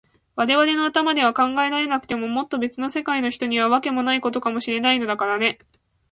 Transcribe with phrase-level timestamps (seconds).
[0.35, 5.59] われわれの頭では考えられなくても、もっとべつの世界の人には、わけもないことかもしれないのだからね。